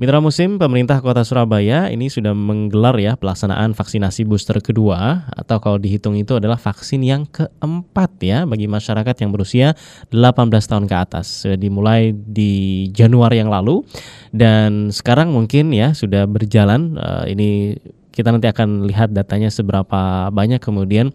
[0.00, 5.76] Mitra Musim, pemerintah Kota Surabaya ini sudah menggelar ya pelaksanaan vaksinasi booster kedua atau kalau
[5.76, 9.76] dihitung itu adalah vaksin yang keempat ya bagi masyarakat yang berusia
[10.08, 11.44] 18 tahun ke atas.
[11.60, 13.84] Dimulai di Januari yang lalu
[14.32, 17.76] dan sekarang mungkin ya sudah berjalan uh, ini
[18.10, 21.14] kita nanti akan lihat datanya seberapa banyak kemudian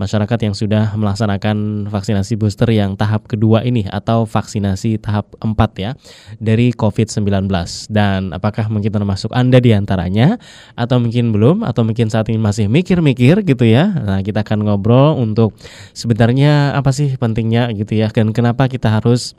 [0.00, 5.90] masyarakat yang sudah melaksanakan vaksinasi booster yang tahap kedua ini atau vaksinasi tahap 4 ya
[6.42, 7.46] dari COVID-19
[7.92, 10.42] dan apakah mungkin termasuk Anda di antaranya?
[10.74, 11.62] Atau mungkin belum?
[11.62, 13.86] Atau mungkin saat ini masih mikir-mikir gitu ya.
[13.92, 15.54] Nah, kita akan ngobrol untuk
[15.94, 18.10] sebenarnya apa sih pentingnya gitu ya?
[18.10, 19.38] Dan kenapa kita harus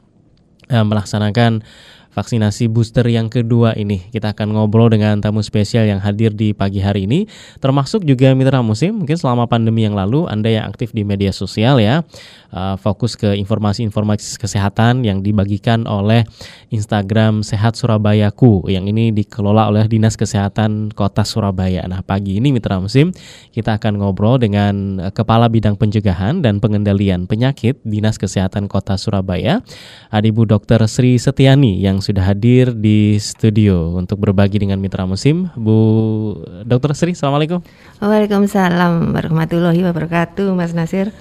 [0.72, 1.66] uh, melaksanakan
[2.14, 4.06] vaksinasi booster yang kedua ini.
[4.14, 7.26] Kita akan ngobrol dengan tamu spesial yang hadir di pagi hari ini,
[7.58, 9.02] termasuk juga mitra musim.
[9.04, 12.06] Mungkin selama pandemi yang lalu Anda yang aktif di media sosial ya,
[12.54, 16.24] uh, fokus ke informasi-informasi kesehatan yang dibagikan oleh
[16.70, 21.84] Instagram Sehat Surabayaku yang ini dikelola oleh Dinas Kesehatan Kota Surabaya.
[21.90, 23.10] Nah, pagi ini mitra musim
[23.52, 29.66] kita akan ngobrol dengan Kepala Bidang Pencegahan dan Pengendalian Penyakit Dinas Kesehatan Kota Surabaya,
[30.14, 30.86] Adibu Dr.
[30.86, 35.48] Sri Setiani yang sudah hadir di studio untuk berbagi dengan mitra musim.
[35.56, 36.36] Bu
[36.68, 36.92] Dr.
[36.92, 37.64] Sri, Assalamualaikum.
[38.04, 41.16] Waalaikumsalam warahmatullahi wabarakatuh, Mas Nasir.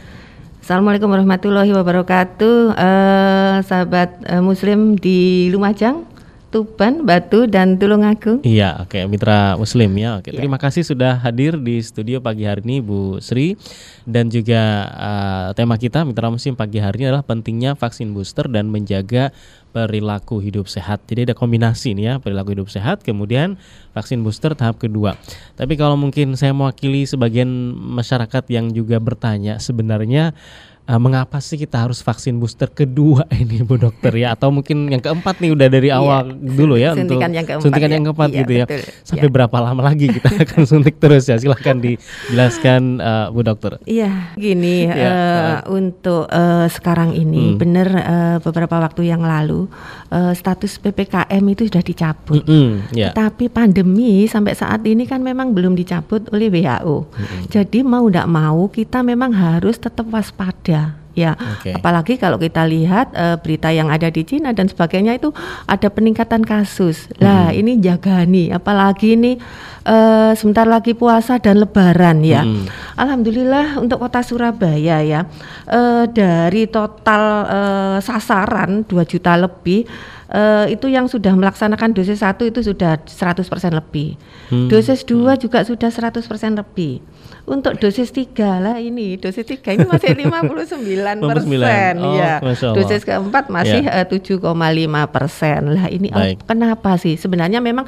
[0.62, 6.10] Assalamualaikum warahmatullahi wabarakatuh, uh, sahabat uh, Muslim di Lumajang.
[6.52, 8.44] Tuban, Batu, dan Tulungagung.
[8.44, 10.20] Iya, oke, okay, mitra Muslim ya.
[10.20, 10.32] Oke, okay.
[10.36, 10.44] ya.
[10.44, 13.56] terima kasih sudah hadir di studio pagi hari ini, Bu Sri.
[14.04, 14.60] Dan juga
[14.92, 19.32] uh, tema kita mitra Muslim pagi hari ini adalah pentingnya vaksin booster dan menjaga
[19.72, 21.02] perilaku hidup sehat.
[21.08, 23.56] Jadi ada kombinasi nih ya, perilaku hidup sehat, kemudian
[23.96, 25.16] vaksin booster tahap kedua.
[25.56, 30.36] Tapi kalau mungkin saya mewakili sebagian masyarakat yang juga bertanya, sebenarnya
[30.88, 35.02] uh, mengapa sih kita harus vaksin booster kedua ini Bu Dokter ya atau mungkin yang
[35.02, 37.94] keempat nih udah dari iya, awal iya, dulu ya suntikan untuk yang keempat suntikan ya.
[37.94, 38.64] yang keempat iya, gitu ya.
[38.66, 38.90] betul, ya.
[39.02, 39.34] Sampai iya.
[39.34, 41.36] berapa lama lagi kita akan suntik terus ya?
[41.38, 43.78] Silahkan dijelaskan uh, Bu Dokter.
[43.86, 47.58] Iya, gini ya, uh, untuk uh, sekarang ini hmm.
[47.58, 49.66] benar uh, beberapa waktu yang lalu
[50.10, 52.42] uh, status PPKM itu sudah dicabut.
[52.46, 53.12] Mm -hmm, yeah.
[53.14, 57.06] Tapi pandemi sampai saat ini kan memang belum dicabut oleh WHO.
[57.06, 57.40] Mm -hmm.
[57.50, 60.81] Jadi mau tidak mau kita memang harus tetap waspada ada
[61.12, 61.76] ya okay.
[61.76, 65.28] apalagi kalau kita lihat uh, berita yang ada di Cina dan sebagainya itu
[65.68, 67.20] ada peningkatan kasus hmm.
[67.20, 69.36] lah ini jaga nih apalagi ini
[69.84, 72.96] uh, sebentar lagi puasa dan lebaran ya hmm.
[72.96, 75.28] alhamdulillah untuk kota Surabaya ya
[75.68, 79.84] uh, dari total uh, sasaran 2 juta lebih
[80.32, 84.16] uh, itu yang sudah melaksanakan dosis satu itu sudah 100% lebih.
[84.48, 84.66] Hmm.
[84.72, 85.40] Dosis dua hmm.
[85.44, 86.24] juga sudah 100%
[86.56, 87.04] lebih.
[87.42, 90.82] Untuk dosis tiga lah ini dosis tiga ini masih 59
[91.18, 92.38] persen oh, ya.
[92.74, 94.02] Dosis keempat masih ya.
[94.02, 97.86] eh, tujuh koma lima persen lah ini oh, kenapa sih sebenarnya memang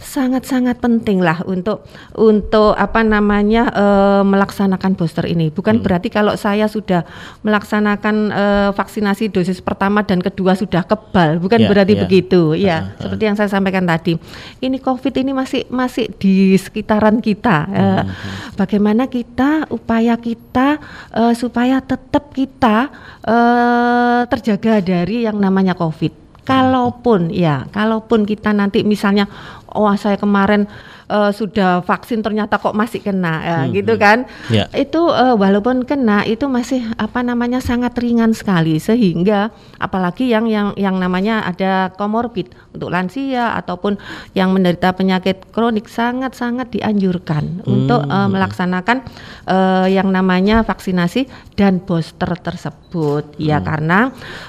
[0.00, 1.84] sangat-sangat penting lah untuk
[2.16, 5.52] untuk apa namanya uh, melaksanakan booster ini.
[5.52, 5.84] Bukan hmm.
[5.84, 7.04] berarti kalau saya sudah
[7.44, 12.00] melaksanakan uh, vaksinasi dosis pertama dan kedua sudah kebal, bukan ya, berarti ya.
[12.06, 12.42] begitu.
[12.56, 13.00] Ya, uh, uh.
[13.04, 14.16] seperti yang saya sampaikan tadi.
[14.64, 17.56] Ini COVID ini masih masih di sekitaran kita.
[17.68, 18.56] Uh, hmm.
[18.56, 20.80] Bagaimana bagaimana kita upaya kita
[21.12, 22.88] uh, supaya tetap kita
[23.28, 26.24] uh, terjaga dari yang namanya COVID.
[26.48, 29.28] Kalaupun ya, kalaupun kita nanti misalnya,
[29.76, 30.64] wah oh, saya kemarin
[31.10, 34.02] uh, sudah vaksin ternyata kok masih kena ya, hmm, gitu hmm.
[34.02, 34.18] kan
[34.50, 34.66] yeah.
[34.74, 40.74] itu uh, walaupun kena itu masih apa namanya sangat ringan sekali sehingga apalagi yang yang
[40.74, 43.96] yang namanya ada komorbid untuk lansia ataupun
[44.36, 47.66] yang menderita penyakit kronik sangat sangat dianjurkan hmm.
[47.66, 49.06] untuk uh, melaksanakan
[49.48, 53.46] uh, yang namanya vaksinasi dan booster tersebut ya, hmm.
[53.48, 53.98] ya karena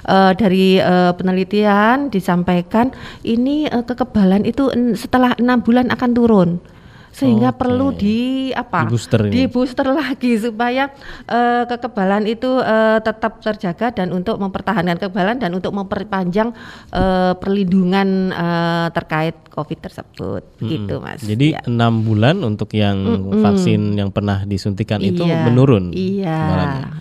[0.09, 2.91] uh, dari uh, penelitian disampaikan
[3.23, 4.69] ini uh, kekebalan itu
[5.17, 6.50] setelah enam bulan akan turun
[7.12, 7.59] sehingga okay.
[7.66, 10.94] perlu di apa di booster, di booster lagi supaya
[11.25, 16.53] uh, kekebalan itu uh, tetap terjaga dan untuk mempertahankan kekebalan dan untuk memperpanjang
[16.94, 20.69] uh, perlindungan uh, terkait COVID tersebut, hmm.
[20.69, 21.25] gitu mas.
[21.25, 21.65] Jadi ya.
[21.65, 22.04] enam ya.
[22.06, 23.42] bulan untuk yang hmm.
[23.42, 25.89] vaksin yang pernah disuntikan iya, itu menurun.
[25.89, 26.42] Iya,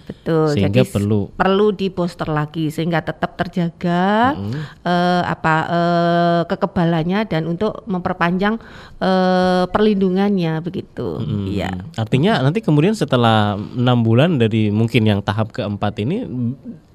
[0.08, 0.56] betul.
[0.56, 4.52] Sehingga Jadi perlu perlu di booster lagi sehingga tetap terjaga hmm.
[4.88, 8.56] uh, apa uh, kekebalannya dan untuk memperpanjang
[9.04, 11.16] uh, perlindungan perlindungannya begitu.
[11.16, 11.48] Hmm.
[11.48, 11.72] Iya.
[11.96, 16.28] Artinya nanti kemudian setelah enam bulan dari mungkin yang tahap keempat ini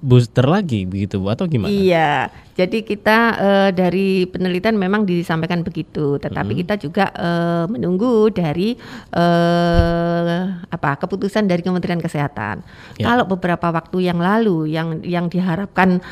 [0.01, 1.73] booster lagi begitu atau gimana?
[1.73, 2.29] Iya.
[2.53, 6.59] Jadi kita uh, dari penelitian memang disampaikan begitu, tetapi hmm.
[6.61, 8.77] kita juga uh, menunggu dari
[9.17, 12.61] uh, apa keputusan dari Kementerian Kesehatan.
[13.01, 13.09] Ya.
[13.09, 16.03] Kalau beberapa waktu yang lalu yang yang diharapkan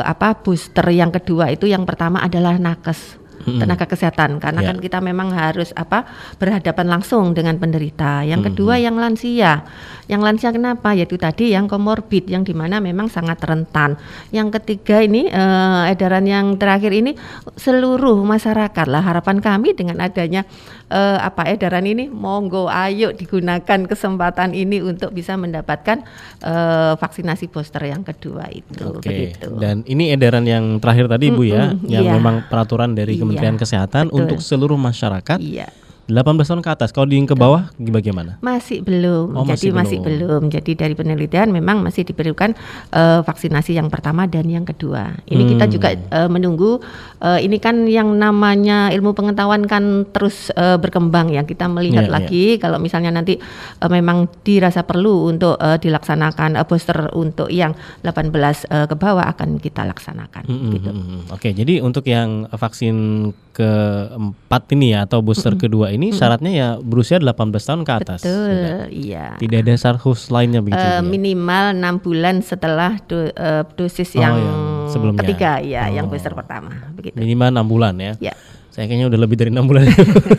[0.00, 3.60] apa booster yang kedua itu yang pertama adalah nakes hmm.
[3.60, 4.68] tenaga kesehatan karena yeah.
[4.72, 6.04] kan kita memang harus apa
[6.36, 8.22] berhadapan langsung dengan penderita.
[8.24, 8.48] Yang hmm.
[8.52, 9.64] kedua yang lansia.
[10.10, 10.90] Yang lansia kenapa?
[10.92, 13.94] Yaitu tadi yang komorbid yang di mana memang sangat rentan.
[14.34, 17.14] Yang ketiga ini uh, edaran yang terakhir ini
[17.54, 20.42] seluruh masyarakat lah harapan kami dengan adanya
[20.90, 26.02] uh, apa edaran ini monggo ayo digunakan kesempatan ini untuk bisa mendapatkan
[26.42, 29.34] uh, vaksinasi booster yang kedua itu okay.
[29.34, 29.48] begitu.
[29.56, 32.12] Dan ini edaran yang terakhir tadi Bu ya, yang iya.
[32.18, 34.18] memang peraturan dari iya, Kementerian iya, Kesehatan betul.
[34.26, 35.38] untuk seluruh masyarakat.
[35.38, 35.70] Iya
[36.10, 36.90] 18 tahun ke atas.
[36.90, 38.42] Kalau di ke bawah bagaimana?
[38.42, 39.38] Masih belum.
[39.38, 40.50] Oh, Jadi masih, belum.
[40.50, 42.58] Jadi dari penelitian memang masih diperlukan
[42.90, 45.14] uh, vaksinasi yang pertama dan yang kedua.
[45.30, 45.50] Ini hmm.
[45.56, 46.82] kita juga uh, menunggu
[47.22, 51.46] uh, ini kan yang namanya ilmu pengetahuan kan terus uh, berkembang ya.
[51.46, 52.60] Kita melihat yeah, lagi yeah.
[52.60, 53.38] kalau misalnya nanti
[53.80, 59.24] uh, memang dirasa perlu untuk uh, dilaksanakan uh, booster untuk yang 18 uh, ke bawah
[59.30, 60.90] akan kita laksanakan hmm, hmm gitu.
[60.90, 61.22] Hmm, hmm.
[61.36, 65.62] Oke, jadi untuk yang vaksin keempat ini ya atau booster hmm.
[65.62, 68.20] kedua ini syaratnya ya berusia 18 tahun ke atas.
[68.22, 68.86] Betul, tidak?
[68.94, 69.26] iya.
[69.36, 70.78] Tidak ada syarat khusus lainnya begitu.
[70.78, 71.02] Uh, ya?
[71.02, 75.20] Minimal enam bulan setelah do, uh, dosis oh, yang, yang sebelumnya.
[75.26, 75.94] ketiga, ya, oh.
[75.98, 76.70] yang booster pertama.
[76.94, 77.18] Begitu.
[77.18, 78.14] Minimal enam bulan ya.
[78.22, 78.34] Ya.
[78.70, 79.90] Saya kayaknya udah lebih dari enam bulan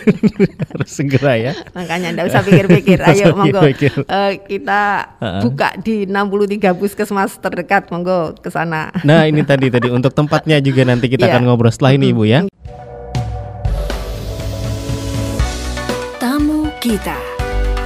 [0.72, 1.52] harus segera ya.
[1.76, 3.04] Makanya enggak usah pikir-pikir.
[3.04, 4.82] Ayo monggo uh, kita
[5.20, 5.44] uh-uh.
[5.44, 8.88] buka di 63 puskesmas terdekat monggo ke sana.
[9.04, 11.36] Nah, ini tadi tadi untuk tempatnya juga nanti kita yeah.
[11.36, 12.48] akan ngobrol setelah ini Ibu ya.
[16.82, 17.14] Kita.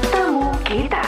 [0.08, 1.04] Tamu kita.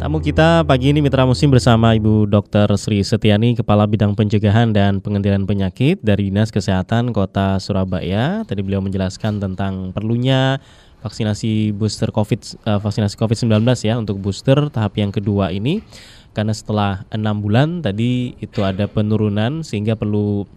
[0.00, 2.72] Tamu kita pagi ini mitra musim bersama Ibu Dr.
[2.80, 8.48] Sri Setiani, Kepala Bidang Pencegahan dan Pengendalian Penyakit dari Dinas Kesehatan Kota Surabaya.
[8.48, 10.56] Tadi beliau menjelaskan tentang perlunya
[11.04, 15.84] vaksinasi booster COVID, uh, vaksinasi COVID-19 ya untuk booster tahap yang kedua ini
[16.32, 20.48] karena setelah enam bulan tadi itu ada penurunan sehingga perlu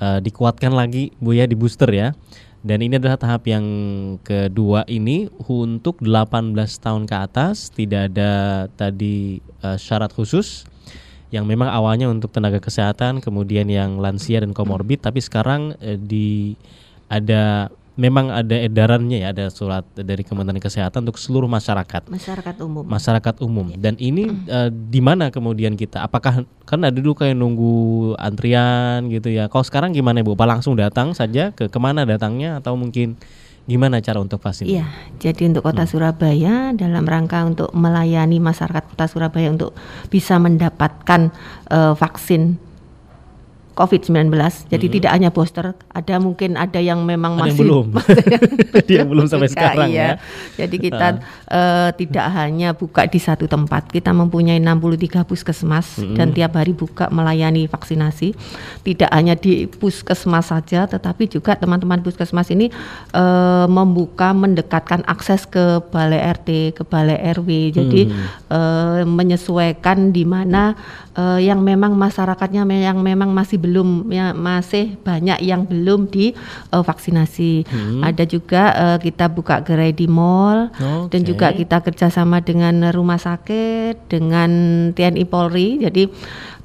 [0.00, 2.16] uh, dikuatkan lagi Bu ya di booster ya.
[2.60, 3.64] Dan ini adalah tahap yang
[4.20, 8.32] kedua ini untuk 18 tahun ke atas tidak ada
[8.76, 10.68] tadi uh, syarat khusus
[11.32, 16.52] yang memang awalnya untuk tenaga kesehatan kemudian yang lansia dan komorbid tapi sekarang uh, di
[17.08, 22.08] ada memang ada edarannya ya, ada surat dari Kementerian Kesehatan untuk seluruh masyarakat.
[22.08, 22.84] Masyarakat umum.
[22.88, 23.66] Masyarakat umum.
[23.76, 23.76] Ya.
[23.76, 26.00] Dan ini uh, di mana kemudian kita?
[26.00, 29.52] Apakah kan ada dulu kayak nunggu antrian gitu ya?
[29.52, 30.32] Kalau sekarang gimana Bu?
[30.32, 33.20] Apa langsung datang saja ke ke mana datangnya atau mungkin
[33.68, 34.64] gimana cara untuk vaksin?
[34.64, 34.88] Iya,
[35.20, 35.92] jadi untuk Kota hmm.
[35.92, 39.76] Surabaya dalam rangka untuk melayani masyarakat Kota Surabaya untuk
[40.08, 41.28] bisa mendapatkan
[41.68, 42.56] uh, vaksin
[43.80, 44.28] COVID-19.
[44.68, 44.94] Jadi hmm.
[45.00, 47.86] tidak hanya booster, ada mungkin ada yang memang ada masih yang belum.
[49.00, 50.04] yang belum sampai juga, sekarang iya.
[50.04, 50.12] ya.
[50.60, 51.06] Jadi kita
[51.48, 51.48] uh.
[51.48, 53.88] Uh, tidak hanya buka di satu tempat.
[53.88, 56.12] Kita mempunyai 63 puskesmas hmm.
[56.12, 58.36] dan tiap hari buka melayani vaksinasi.
[58.84, 62.68] Tidak hanya di puskesmas saja, tetapi juga teman-teman puskesmas ini
[63.16, 67.72] uh, membuka mendekatkan akses ke balai RT, ke balai RW.
[67.72, 68.52] Jadi hmm.
[68.52, 70.76] uh, menyesuaikan di mana
[71.16, 77.62] uh, yang memang masyarakatnya yang memang masih belum belum ya masih banyak yang belum divaksinasi.
[77.62, 78.00] Uh, hmm.
[78.02, 81.14] Ada juga uh, kita buka gerai di mall okay.
[81.14, 84.50] dan juga kita kerjasama dengan rumah sakit, dengan
[84.90, 85.78] TNI Polri.
[85.78, 86.10] Jadi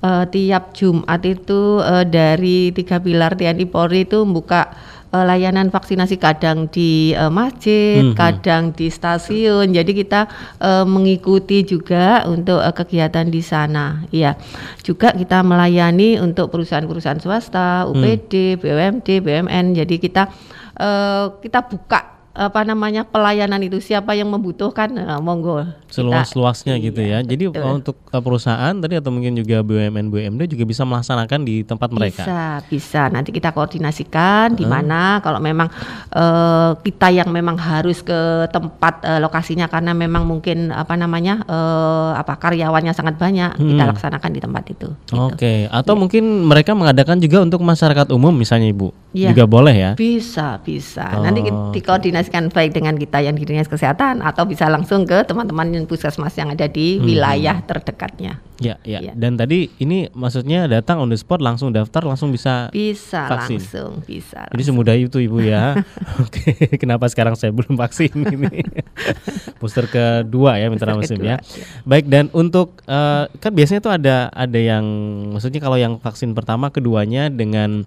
[0.01, 4.73] uh, tiap Jumat itu uh, dari tiga pilar TNI Polri itu membuka
[5.15, 8.19] uh, layanan vaksinasi kadang di uh, masjid, mm -hmm.
[8.19, 9.71] kadang di stasiun.
[9.71, 10.27] Jadi kita
[10.59, 14.03] uh, mengikuti juga untuk uh, kegiatan di sana.
[14.11, 14.35] Iya.
[14.83, 18.59] Juga kita melayani untuk perusahaan-perusahaan swasta, UPD, mm.
[18.59, 19.65] BUMD, BUMN.
[19.79, 20.27] Jadi kita
[20.75, 27.23] uh, kita buka apa namanya pelayanan itu siapa yang membutuhkan nah, monggo seluas-luasnya gitu ya.
[27.23, 27.71] Iya, Jadi betul.
[27.81, 32.23] untuk uh, perusahaan tadi atau mungkin juga BUMN BUMD juga bisa melaksanakan di tempat mereka.
[32.27, 33.01] Bisa, bisa.
[33.07, 35.71] Nanti kita koordinasikan di mana kalau memang
[36.11, 42.19] uh, kita yang memang harus ke tempat uh, lokasinya karena memang mungkin apa namanya uh,
[42.19, 43.67] apa karyawannya sangat banyak, hmm.
[43.71, 44.75] kita laksanakan di tempat itu.
[44.75, 45.15] Gitu.
[45.15, 45.59] Oke, okay.
[45.71, 45.99] atau ya.
[46.03, 48.91] mungkin mereka mengadakan juga untuk masyarakat umum misalnya Ibu.
[49.15, 49.31] Ya.
[49.31, 49.91] Juga boleh ya?
[49.95, 51.07] Bisa, bisa.
[51.15, 51.23] Oh.
[51.23, 55.69] Nanti dikoordinasikan komunikasikan baik dengan kita yang di dinas kesehatan atau bisa langsung ke teman-teman
[55.69, 57.05] yang puskesmas yang ada di hmm.
[57.05, 58.41] wilayah terdekatnya.
[58.55, 59.13] Ya, ya, ya.
[59.13, 63.59] Dan tadi ini maksudnya datang on the spot langsung daftar langsung bisa bisa vaksin.
[63.59, 64.47] langsung bisa.
[64.47, 65.75] Jadi semudah itu ibu ya.
[66.23, 68.63] Oke, kenapa sekarang saya belum vaksin ini?
[69.59, 71.35] Booster kedua ya mitra musim ya.
[71.43, 71.65] ya.
[71.83, 74.85] Baik dan untuk uh, kan biasanya tuh ada ada yang
[75.35, 77.83] maksudnya kalau yang vaksin pertama keduanya dengan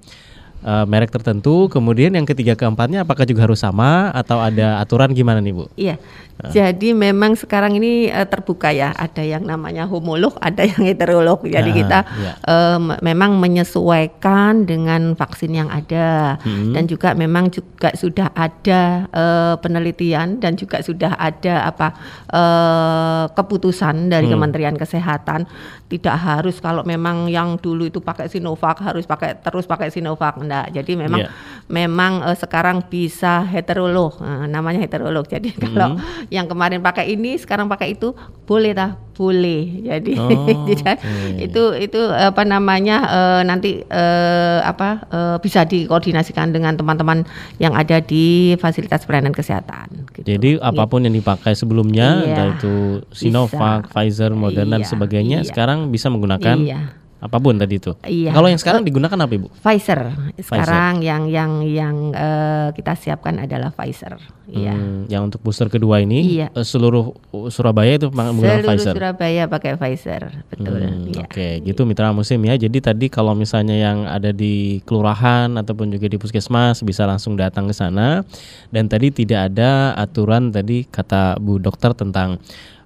[0.65, 1.67] uh, merek tertentu.
[1.71, 5.65] Kemudian yang ketiga keempatnya apakah juga harus sama atau ada aturan gimana nih Bu?
[5.79, 5.97] Iya.
[6.39, 6.55] Uh.
[6.55, 8.95] Jadi memang sekarang ini uh, terbuka ya.
[8.95, 11.43] Ada yang namanya homolog, ada yang heterolog.
[11.43, 12.35] Jadi uh, kita yeah.
[12.47, 16.75] uh, memang menyesuaikan dengan vaksin yang ada hmm.
[16.75, 21.89] dan juga memang juga sudah ada uh, penelitian dan juga sudah ada apa
[22.31, 24.35] uh, keputusan dari hmm.
[24.39, 25.51] Kementerian Kesehatan
[25.89, 30.67] tidak harus kalau memang yang dulu itu pakai Sinovac harus pakai terus pakai Sinovac enggak.
[30.75, 31.33] Jadi memang yeah.
[31.71, 34.19] memang uh, sekarang bisa heterolog.
[34.19, 35.31] Nah, namanya heterolog.
[35.35, 35.95] Jadi kalau
[36.35, 38.11] yang kemarin pakai ini sekarang pakai itu
[38.45, 39.87] boleh dah boleh.
[39.87, 40.99] Jadi oh, okay.
[41.39, 47.23] itu itu apa namanya uh, nanti uh, apa uh, bisa dikoordinasikan dengan teman-teman
[47.63, 50.11] yang ada di fasilitas pelayanan kesehatan.
[50.15, 50.27] Gitu.
[50.27, 51.07] Jadi apa pun yeah.
[51.11, 52.29] yang dipakai sebelumnya, yeah.
[52.31, 52.75] entah itu
[53.11, 53.93] Sinovac, bisa.
[53.95, 54.87] Pfizer, Moderna yeah.
[54.87, 55.49] dan sebagainya, yeah.
[55.49, 56.81] sekarang sekarang bisa menggunakan iya.
[57.19, 57.93] Apa pun tadi itu.
[58.07, 58.31] Iya.
[58.31, 59.51] Kalau yang sekarang digunakan apa ibu?
[59.59, 60.15] Pfizer.
[60.39, 61.11] Sekarang Pfizer.
[61.11, 64.23] yang yang yang uh, kita siapkan adalah Pfizer.
[64.47, 64.79] Iya.
[64.79, 66.49] Hmm, yang untuk booster kedua ini iya.
[66.55, 67.11] uh, seluruh
[67.51, 68.95] Surabaya itu menggunakan seluruh Pfizer.
[68.95, 70.79] Surabaya pakai Pfizer, betul.
[70.79, 71.27] Hmm, iya.
[71.27, 71.53] Oke, okay.
[71.67, 72.55] gitu mitra musim ya.
[72.55, 77.67] Jadi tadi kalau misalnya yang ada di kelurahan ataupun juga di puskesmas bisa langsung datang
[77.67, 78.23] ke sana.
[78.71, 82.39] Dan tadi tidak ada aturan tadi kata Bu Dokter tentang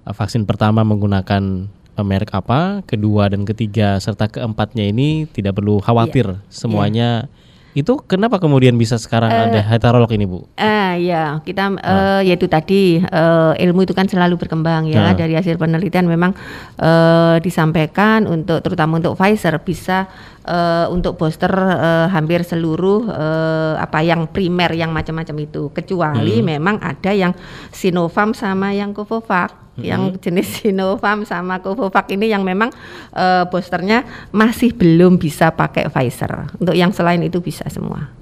[0.09, 1.69] uh, vaksin pertama menggunakan
[2.01, 6.49] merek apa, kedua dan ketiga serta keempatnya ini tidak perlu khawatir yeah.
[6.49, 7.09] semuanya.
[7.29, 7.41] Yeah.
[7.73, 10.45] Itu kenapa kemudian bisa sekarang uh, ada heterolog ini, Bu?
[10.61, 15.09] Ah, uh, ya, kita uh, yaitu tadi uh, ilmu itu kan selalu berkembang ya.
[15.09, 15.17] Uh.
[15.17, 16.37] Dari hasil penelitian memang
[16.77, 20.05] uh, disampaikan untuk terutama untuk Pfizer bisa
[20.45, 25.73] uh, untuk booster uh, hampir seluruh uh, apa yang primer yang macam-macam itu.
[25.73, 26.45] Kecuali hmm.
[26.45, 27.33] memang ada yang
[27.73, 29.83] Sinovac sama yang Covovac hmm.
[29.83, 32.69] yang jenis Sinovac sama Covovac ini yang memang
[33.13, 36.53] uh, boosternya masih belum bisa pakai Pfizer.
[36.59, 38.13] Untuk yang selain itu bisa semua.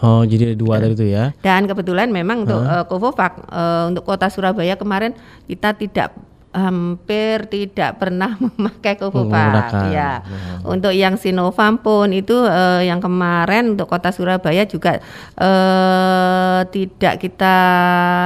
[0.00, 1.34] Oh, jadi ada dua dari itu ya.
[1.42, 5.12] Dan kebetulan memang untuk uh, Covovac uh, untuk kota Surabaya kemarin
[5.50, 6.14] kita tidak
[6.50, 10.22] hampir tidak pernah memakai Covovac ya.
[10.66, 14.98] Untuk yang Sinovac pun itu uh, yang kemarin untuk Kota Surabaya juga
[15.38, 17.54] uh, tidak kita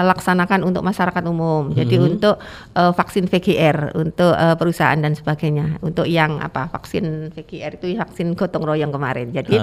[0.09, 1.69] laksanakan untuk masyarakat umum.
[1.69, 1.77] Hmm.
[1.77, 2.41] Jadi untuk
[2.73, 5.81] uh, vaksin VGR untuk uh, perusahaan dan sebagainya.
[5.85, 9.37] Untuk yang apa vaksin VGR itu vaksin gotong royong kemarin.
[9.37, 9.61] Jadi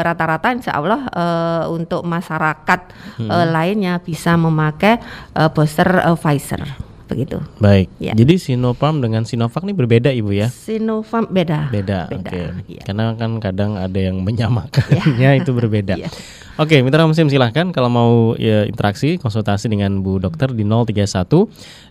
[0.00, 0.52] rata-rata uh.
[0.52, 2.80] uh, Insya Allah uh, untuk masyarakat
[3.20, 3.28] hmm.
[3.28, 4.96] uh, lainnya bisa memakai
[5.36, 7.38] uh, booster uh, Pfizer begitu.
[7.62, 7.88] Baik.
[8.02, 8.12] Ya.
[8.12, 10.50] Jadi Sinopharm dengan Sinovac ini berbeda Ibu ya?
[10.50, 11.70] Sinopharm beda.
[11.70, 12.10] Beda.
[12.10, 12.18] beda.
[12.20, 12.30] Oke.
[12.30, 12.46] Okay.
[12.78, 12.82] Ya.
[12.84, 15.40] Karena kan kadang ada yang menyamakannya ya.
[15.40, 15.94] itu berbeda.
[16.02, 16.10] ya.
[16.56, 21.28] Oke, Mitra Musim silahkan kalau mau ya, interaksi konsultasi dengan Bu Dokter di 031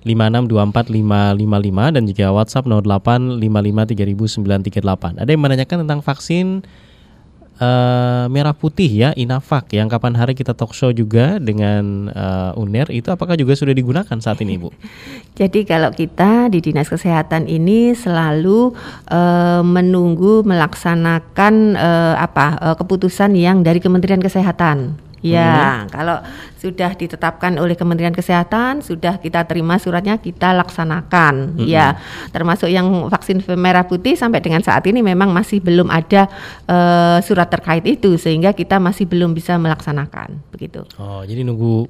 [0.02, 5.22] 5624 555 dan juga WhatsApp 08 55 3938.
[5.22, 6.66] Ada yang menanyakan tentang vaksin
[7.60, 12.92] uh, merah putih ya Inafak yang kapan hari kita talk show juga dengan uh, UNER
[12.92, 14.72] itu apakah juga sudah digunakan saat ini Bu?
[15.40, 18.72] Jadi kalau kita di Dinas Kesehatan ini selalu
[19.12, 25.05] uh, menunggu melaksanakan uh, apa uh, keputusan yang dari Kementerian Kesehatan.
[25.26, 25.90] Ya, hmm.
[25.90, 26.22] kalau
[26.62, 31.58] sudah ditetapkan oleh Kementerian Kesehatan, sudah kita terima suratnya, kita laksanakan.
[31.58, 31.66] Hmm.
[31.66, 31.98] Ya,
[32.30, 36.30] termasuk yang vaksin merah putih sampai dengan saat ini memang masih belum ada
[36.70, 40.38] uh, surat terkait itu, sehingga kita masih belum bisa melaksanakan.
[40.54, 40.86] Begitu.
[41.02, 41.90] Oh, jadi nunggu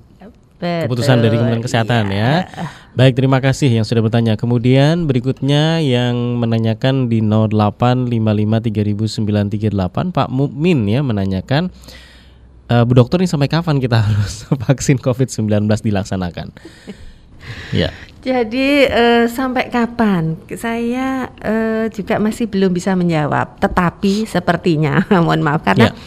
[0.56, 0.88] Betul.
[0.88, 2.48] keputusan dari Kementerian Kesehatan iya.
[2.48, 2.72] ya.
[2.96, 4.40] Baik, terima kasih yang sudah bertanya.
[4.40, 11.76] Kemudian berikutnya yang menanyakan di 085530938 Pak Mukmin ya menanyakan
[12.72, 16.54] uh, Bu Dokter ini sampai kapan kita harus vaksin COVID-19 dilaksanakan?
[17.82, 17.90] ya.
[18.26, 20.34] Jadi uh, sampai kapan?
[20.58, 23.62] Saya uh, juga masih belum bisa menjawab.
[23.62, 25.98] Tetapi sepertinya, mohon maaf karena ya.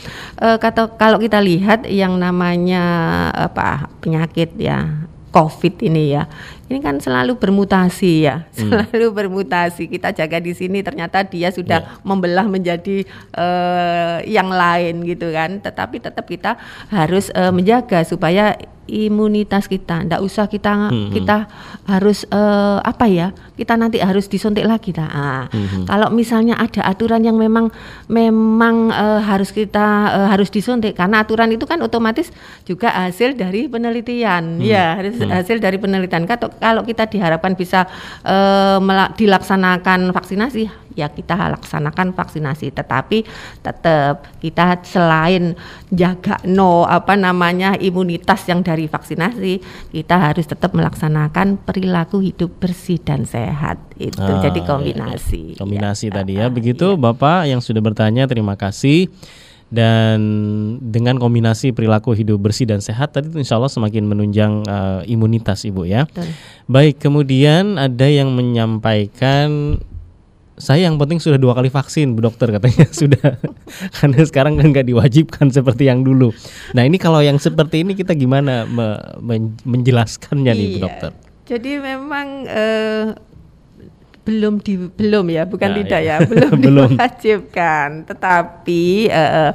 [0.43, 2.83] uh, kata, kalau kita lihat yang namanya
[3.31, 6.27] apa penyakit ya COVID ini ya.
[6.69, 8.69] Ini kan selalu bermutasi ya, hmm.
[8.93, 9.89] selalu bermutasi.
[9.89, 12.05] Kita jaga di sini ternyata dia sudah yeah.
[12.05, 15.65] membelah menjadi uh, yang lain gitu kan.
[15.65, 16.61] Tetapi tetap kita
[16.93, 18.53] harus uh, menjaga supaya
[18.89, 20.03] imunitas kita.
[20.03, 21.13] Tidak usah kita hmm.
[21.13, 21.47] kita
[21.87, 23.31] harus uh, apa ya?
[23.55, 24.91] Kita nanti harus disuntik lagi.
[24.97, 25.85] Nah, hmm.
[25.87, 27.69] kalau misalnya ada aturan yang memang
[28.09, 32.33] memang uh, harus kita uh, harus disuntik karena aturan itu kan otomatis
[32.65, 34.59] juga hasil dari penelitian.
[34.59, 34.65] Hmm.
[34.65, 35.31] Ya, harus hmm.
[35.31, 36.25] hasil dari penelitian.
[36.27, 37.87] Kalau kita diharapkan bisa
[38.25, 38.81] uh,
[39.15, 43.25] dilaksanakan vaksinasi ya kita laksanakan vaksinasi tetapi
[43.61, 45.59] tetap kita selain
[45.93, 49.61] jaga no apa namanya imunitas yang dari vaksinasi
[49.93, 55.59] kita harus tetap melaksanakan perilaku hidup bersih dan sehat itu ah, jadi kombinasi iya.
[55.59, 56.15] kombinasi ya.
[56.23, 57.01] tadi ya begitu iya.
[57.01, 59.11] Bapak yang sudah bertanya terima kasih
[59.69, 60.19] dan
[60.81, 65.85] dengan kombinasi perilaku hidup bersih dan sehat tadi insya Allah semakin menunjang uh, imunitas ibu
[65.85, 66.09] ya.
[66.09, 66.33] Betul.
[66.69, 69.77] Baik kemudian ada yang menyampaikan
[70.59, 73.39] saya yang penting sudah dua kali vaksin bu dokter katanya sudah
[73.99, 76.35] karena sekarang kan nggak diwajibkan seperti yang dulu.
[76.75, 80.59] Nah ini kalau yang seperti ini kita gimana me men menjelaskannya iya.
[80.59, 80.85] nih bu iya.
[80.85, 81.11] dokter?
[81.49, 83.17] Jadi memang uh,
[84.29, 86.91] belum di belum ya bukan nah, tidak ya, ya belum, belum.
[86.93, 87.89] diwajibkan.
[88.05, 89.53] Tetapi uh,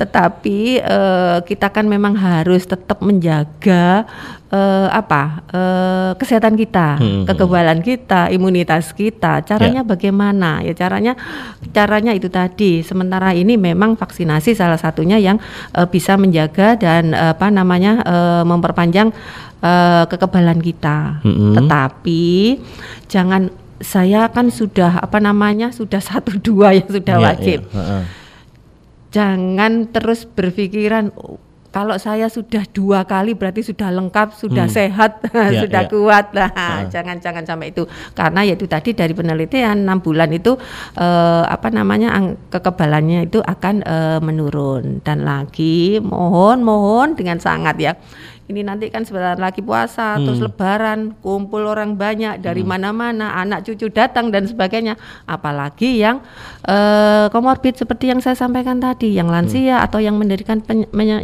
[0.00, 4.08] tetapi uh, kita kan memang harus tetap menjaga
[4.48, 9.44] uh, apa uh, kesehatan kita hmm, kekebalan kita imunitas kita.
[9.44, 9.88] Caranya ya.
[9.92, 10.64] bagaimana?
[10.64, 11.12] Ya caranya
[11.76, 12.80] caranya itu tadi.
[12.80, 15.36] Sementara ini memang vaksinasi salah satunya yang
[15.76, 19.12] uh, bisa menjaga dan uh, apa namanya uh, memperpanjang
[19.60, 21.20] uh, kekebalan kita.
[21.24, 21.56] Hmm.
[21.56, 22.58] tetapi
[23.10, 27.60] jangan saya kan sudah apa namanya sudah satu dua yang sudah yeah, wajib.
[27.70, 27.78] Yeah.
[27.78, 28.04] -uh.
[29.14, 31.38] Jangan terus berpikiran oh,
[31.74, 34.76] kalau saya sudah dua kali berarti sudah lengkap, sudah hmm.
[34.78, 35.90] sehat, yeah, sudah yeah.
[35.90, 36.24] kuat.
[36.30, 36.78] Nah, uh.
[36.86, 37.82] jangan jangan sampai itu.
[38.14, 40.54] Karena yaitu tadi dari penelitian enam bulan itu
[40.94, 42.14] uh, apa namanya
[42.54, 47.92] kekebalannya itu akan uh, menurun dan lagi mohon mohon dengan sangat ya
[48.44, 50.24] ini nanti kan sebentar lagi puasa, hmm.
[50.28, 52.70] terus lebaran, kumpul orang banyak dari hmm.
[52.76, 53.40] mana-mana, hmm.
[53.40, 55.00] anak cucu datang dan sebagainya.
[55.24, 56.20] Apalagi yang
[56.68, 59.86] uh, komorbid seperti yang saya sampaikan tadi, yang lansia hmm.
[59.88, 60.60] atau yang mendirikan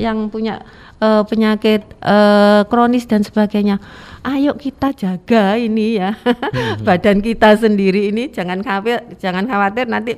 [0.01, 0.65] yang punya
[1.05, 3.77] uh, penyakit uh, kronis dan sebagainya.
[4.21, 6.85] Ayo kita jaga ini ya, hmm.
[6.89, 10.17] badan kita sendiri ini jangan khawatir, jangan khawatir nanti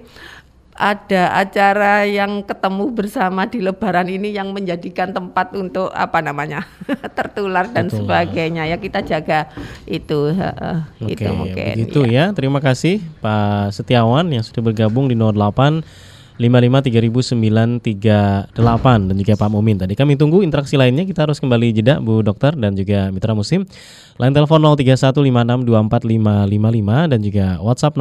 [0.72, 6.64] ada acara yang ketemu bersama di Lebaran ini yang menjadikan tempat untuk apa namanya
[7.16, 8.08] tertular dan Betul.
[8.08, 9.52] sebagainya ya kita jaga
[9.84, 12.32] itu uh, Oke, itu mungkin begitu ya.
[12.32, 19.76] ya terima kasih Pak Setiawan yang sudah bergabung di 08 553938 dan juga Pak Mumin
[19.76, 19.92] tadi.
[19.92, 21.04] Kami tunggu interaksi lainnya.
[21.04, 23.68] Kita harus kembali jeda Bu Dokter dan juga Mitra Musim.
[24.16, 27.96] Line telepon 0315624555 dan juga WhatsApp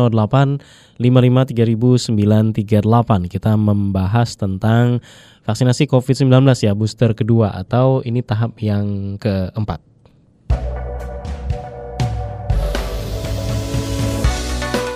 [1.00, 3.28] 08553938.
[3.28, 5.04] Kita membahas tentang
[5.48, 9.82] vaksinasi COVID-19 ya booster kedua atau ini tahap yang keempat.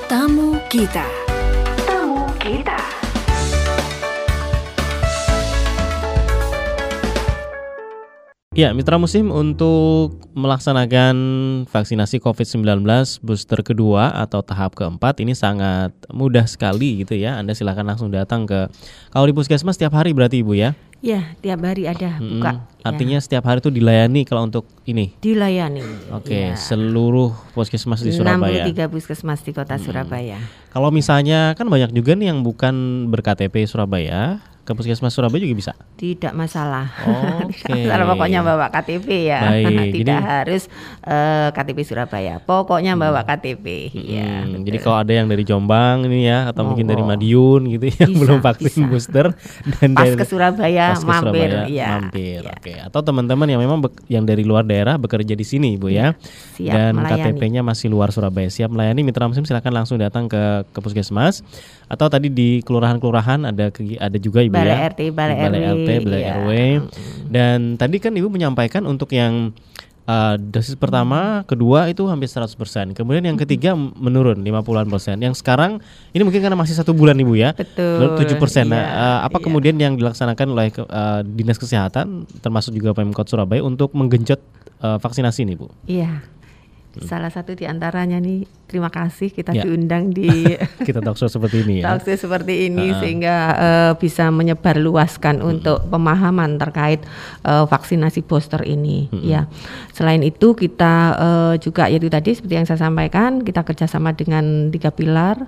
[0.06, 1.15] Tamu kita.
[8.56, 11.16] Ya, Mitra Musim untuk melaksanakan
[11.68, 12.88] vaksinasi COVID-19
[13.20, 17.36] booster kedua atau tahap keempat ini sangat mudah sekali gitu ya.
[17.36, 18.72] Anda silakan langsung datang ke
[19.12, 20.72] kalau di puskesmas setiap hari berarti Ibu ya?
[21.04, 22.64] Ya, tiap hari ada hmm, buka.
[22.80, 23.24] Artinya ya.
[23.28, 25.12] setiap hari itu dilayani kalau untuk ini?
[25.20, 26.16] Dilayani.
[26.16, 26.56] Oke, ya.
[26.56, 28.72] seluruh puskesmas di Surabaya.
[28.72, 29.84] 63 puskesmas di kota hmm.
[29.84, 30.40] Surabaya.
[30.72, 35.72] Kalau misalnya kan banyak juga nih yang bukan berKTP Surabaya, ke puskesmas Surabaya juga bisa?
[35.94, 36.90] Tidak masalah.
[37.06, 37.70] Oh, Oke.
[37.86, 38.02] Okay.
[38.02, 39.40] pokoknya bawa KTP ya.
[39.46, 40.66] Baik, Tidak jadi, harus
[41.06, 42.42] uh, eh, KTP Surabaya.
[42.42, 43.04] Pokoknya hmm.
[43.06, 43.94] bawa KTP.
[43.94, 44.32] Hmm, ya.
[44.66, 47.96] Jadi kalau ada yang dari Jombang ini ya atau oh, mungkin dari Madiun gitu ya,
[48.10, 48.90] yang belum vaksin bisa.
[48.90, 49.26] booster
[49.78, 51.90] dan pas dari, ke Surabaya pas ke mampir Surabaya, ya.
[52.02, 52.42] Mampir.
[52.42, 52.54] Ya.
[52.58, 52.62] Oke.
[52.74, 52.78] Okay.
[52.82, 56.18] Atau teman-teman yang memang yang dari luar daerah bekerja di sini, Bu ya.
[56.58, 58.50] Siap dan KTP-nya masih luar Surabaya.
[58.50, 61.46] Siap melayani Mitra Muslim silakan langsung datang ke ke puskesmas
[61.86, 63.70] atau tadi di kelurahan-kelurahan ada
[64.02, 64.90] ada juga Ibu balai ya.
[64.92, 66.34] RT, balai, balai RW, RT, balai ya.
[66.40, 66.50] RW.
[67.28, 69.52] Dan tadi kan Ibu menyampaikan untuk yang
[70.08, 72.56] uh, dosis pertama, kedua itu hampir 100%.
[72.96, 75.18] Kemudian yang ketiga menurun 50-an persen.
[75.20, 75.82] Yang sekarang
[76.16, 77.52] ini mungkin karena masih satu bulan Ibu ya.
[77.54, 78.18] Betul.
[78.18, 78.72] 7 persen.
[78.72, 79.44] Nah, uh, apa iya.
[79.44, 84.40] kemudian yang dilaksanakan oleh uh, Dinas Kesehatan termasuk juga Pemkot Surabaya untuk menggenjot
[84.82, 85.68] uh, vaksinasi ini Bu?
[85.90, 86.24] Iya.
[87.04, 89.68] Salah satu di antaranya nih terima kasih kita ya.
[89.68, 90.28] diundang di
[90.88, 91.92] kita talkshow seperti ini ya.
[91.92, 93.00] Talkshow seperti ini uh.
[93.04, 95.52] sehingga uh, bisa menyebarluaskan hmm.
[95.52, 97.04] untuk pemahaman terkait
[97.44, 99.24] uh, vaksinasi booster ini hmm.
[99.26, 99.50] ya.
[99.92, 104.90] Selain itu kita uh, juga yaitu tadi seperti yang saya sampaikan kita kerjasama dengan tiga
[104.92, 105.44] pilar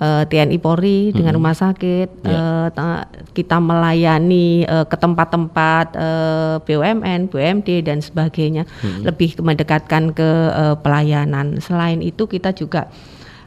[0.00, 1.38] uh, eh, TNI Polri dengan hmm.
[1.40, 2.68] rumah sakit yeah.
[2.68, 2.72] Ya.
[2.72, 9.04] uh, kita melayani uh, ke tempat-tempat uh, BUMN, BUMD dan sebagainya hmm.
[9.08, 11.60] lebih mendekatkan ke uh, pelayanan.
[11.60, 12.88] Selain itu kita juga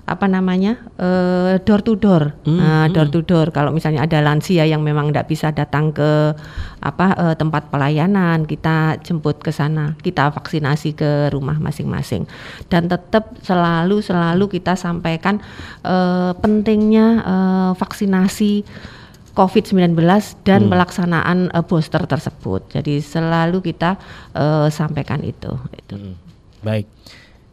[0.09, 3.53] apa namanya uh, door to door, mm, uh, door to door.
[3.53, 6.33] Kalau misalnya ada lansia yang memang tidak bisa datang ke
[6.81, 12.25] apa uh, tempat pelayanan, kita jemput ke sana, kita vaksinasi ke rumah masing-masing.
[12.73, 15.37] Dan tetap selalu selalu kita sampaikan
[15.85, 18.65] uh, pentingnya uh, vaksinasi.
[19.29, 19.95] COVID-19
[20.43, 20.71] dan hmm.
[20.73, 22.75] pelaksanaan uh, booster tersebut.
[22.75, 23.95] Jadi selalu kita
[24.35, 25.55] uh, sampaikan itu.
[25.79, 25.95] itu.
[25.95, 26.19] Hmm.
[26.59, 26.91] Baik.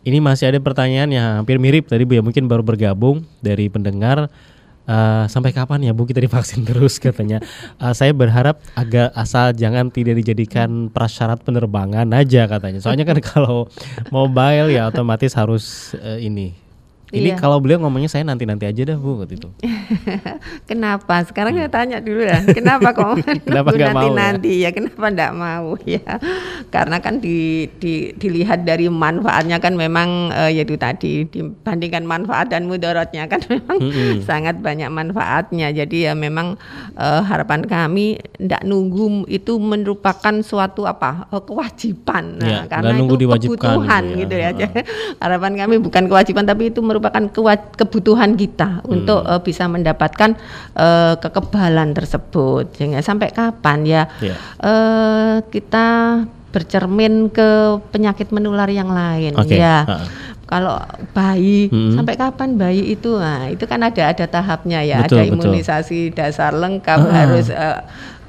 [0.07, 4.31] Ini masih ada pertanyaan yang hampir mirip tadi Bu ya mungkin baru bergabung dari pendengar
[4.87, 7.42] uh, sampai kapan ya Bu kita divaksin terus katanya.
[7.83, 12.79] Uh, saya berharap agak asal jangan tidak dijadikan prasyarat penerbangan aja katanya.
[12.79, 13.66] Soalnya kan kalau
[14.14, 16.65] mobile ya otomatis harus uh, ini
[17.14, 17.38] ini iya.
[17.38, 19.55] kalau beliau ngomongnya saya nanti-nanti aja dah Bu gitu.
[20.71, 21.23] kenapa?
[21.23, 21.61] Sekarang hmm.
[21.62, 22.42] saya tanya dulu ya.
[22.51, 24.66] Kenapa kok kenapa nanti-nanti ya?
[24.66, 24.71] ya?
[24.75, 26.19] Kenapa enggak mau ya?
[26.75, 32.66] Karena kan di, di, dilihat dari manfaatnya kan memang uh, yaitu tadi dibandingkan manfaat dan
[32.66, 34.27] mudaratnya kan memang hmm.
[34.27, 35.71] sangat banyak manfaatnya.
[35.71, 36.59] Jadi ya memang
[36.99, 41.31] uh, harapan kami enggak nunggu itu merupakan suatu apa?
[41.31, 42.42] Uh, kewajiban.
[42.42, 44.19] Nah, ya, karena itu kebutuhan ya.
[44.27, 44.51] gitu ya.
[44.51, 44.83] Uh.
[45.23, 47.22] harapan kami bukan kewajiban tapi itu merupakan
[47.76, 48.88] kebutuhan kita hmm.
[48.88, 50.32] untuk uh, bisa mendapatkan
[50.72, 52.72] uh, kekebalan tersebut.
[52.72, 54.32] Sehingga sampai kapan ya yeah.
[54.32, 54.35] Ya.
[54.64, 55.87] uh, kita
[56.56, 59.61] bercermin ke penyakit menular yang lain okay.
[59.61, 59.85] ya.
[59.85, 60.09] Uh.
[60.46, 60.78] Kalau
[61.11, 61.98] bayi hmm.
[61.98, 63.18] sampai kapan bayi itu?
[63.18, 66.16] Nah, itu kan ada ada tahapnya ya, betul, ada imunisasi betul.
[66.22, 67.11] dasar lengkap uh.
[67.11, 67.82] harus uh,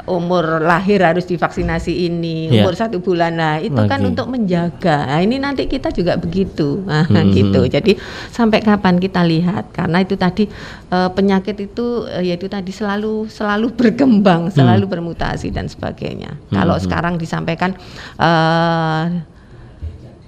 [0.07, 2.63] umur lahir harus divaksinasi ini, yeah.
[2.63, 3.35] umur satu bulan.
[3.35, 3.91] Nah, itu Lagi.
[3.91, 5.03] kan untuk menjaga.
[5.03, 6.81] Nah, ini nanti kita juga begitu.
[6.87, 7.35] Nah, hmm.
[7.35, 7.61] gitu.
[7.67, 7.99] Jadi
[8.31, 9.75] sampai kapan kita lihat?
[9.75, 10.47] Karena itu tadi
[10.89, 14.93] uh, penyakit itu uh, yaitu tadi selalu selalu berkembang, selalu hmm.
[14.95, 16.39] bermutasi dan sebagainya.
[16.49, 16.63] Hmm.
[16.63, 17.75] Kalau sekarang disampaikan
[18.17, 19.11] uh,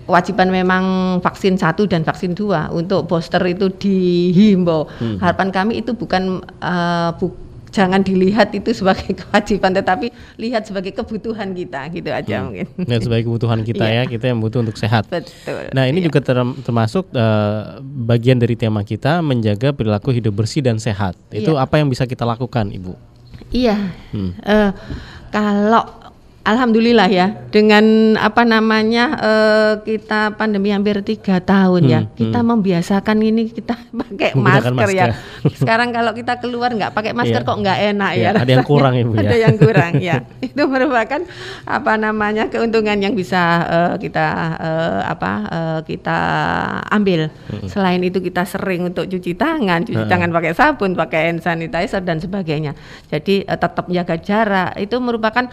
[0.10, 0.84] kewajiban memang
[1.22, 4.90] vaksin satu dan vaksin dua untuk booster itu dihimbau.
[5.00, 5.22] Hmm.
[5.24, 11.54] Harapan kami itu bukan uh, bu jangan dilihat itu sebagai kewajiban tetapi lihat sebagai kebutuhan
[11.54, 12.46] kita gitu aja hmm.
[12.50, 12.68] mungkin.
[12.86, 14.04] Lihat sebagai kebutuhan kita iya.
[14.04, 15.06] ya, kita yang butuh untuk sehat.
[15.08, 15.70] Betul.
[15.72, 16.08] Nah, ini iya.
[16.10, 16.20] juga
[16.66, 21.16] termasuk uh, bagian dari tema kita menjaga perilaku hidup bersih dan sehat.
[21.30, 21.64] Itu iya.
[21.64, 22.94] apa yang bisa kita lakukan, Ibu?
[23.54, 23.78] Iya.
[24.14, 24.34] Hmm.
[24.42, 24.72] Uh,
[25.30, 25.99] kalau
[26.50, 32.40] Alhamdulillah ya dengan apa namanya uh, kita pandemi hampir tiga tahun ya, hmm, ya kita
[32.42, 32.50] hmm.
[32.50, 35.06] membiasakan ini kita pakai masker, masker ya.
[35.62, 37.50] Sekarang kalau kita keluar nggak pakai masker yeah.
[37.54, 38.42] kok nggak enak yeah, ya.
[38.42, 39.30] Ada yang kurang ibu ya.
[39.30, 40.16] Ada yang kurang ya.
[40.50, 41.22] Itu merupakan
[41.70, 44.26] apa namanya keuntungan yang bisa uh, kita
[44.58, 46.20] uh, apa uh, kita
[46.90, 47.30] ambil.
[47.50, 47.70] Hmm.
[47.70, 50.10] Selain itu kita sering untuk cuci tangan, cuci hmm.
[50.10, 52.74] tangan pakai sabun, pakai hand sanitizer dan sebagainya.
[53.14, 55.46] Jadi uh, tetap jaga jarak itu merupakan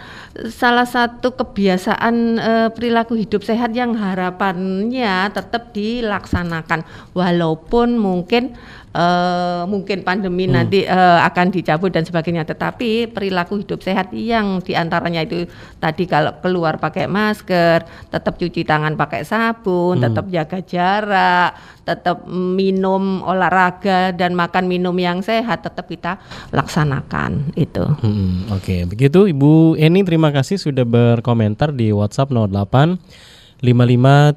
[0.48, 6.86] salah satu kebiasaan e, perilaku hidup sehat yang harapannya tetap dilaksanakan.
[7.12, 8.54] Walaupun mungkin
[8.96, 10.54] uh, mungkin pandemi hmm.
[10.56, 12.48] nanti uh, akan dicabut dan sebagainya.
[12.48, 15.44] Tetapi perilaku hidup sehat yang di antaranya itu
[15.76, 20.04] tadi kalau keluar pakai masker, tetap cuci tangan pakai sabun, hmm.
[20.08, 21.50] tetap jaga jarak,
[21.84, 26.18] tetap minum olahraga dan makan minum yang sehat, tetap kita
[26.50, 27.84] laksanakan itu.
[28.00, 28.80] Hmm, Oke, okay.
[28.88, 34.36] begitu Ibu Eni terima kasih sudah berkomentar di WhatsApp 08 55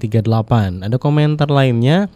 [0.00, 0.86] 3938.
[0.88, 2.08] Ada komentar lainnya